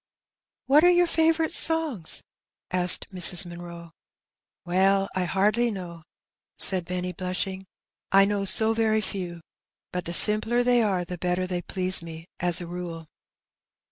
[0.65, 2.23] "What are your favourite songs?
[2.73, 3.45] ^^ asked Mrs.
[3.45, 3.91] Munroe."
[4.65, 6.01] Well, I hardly know,^'
[6.57, 7.67] said Benny, blushing."
[8.11, 9.41] I know so very few;
[9.91, 13.05] but the simpler they are the better they please me, as a rule.